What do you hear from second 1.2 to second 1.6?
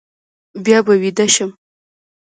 شم.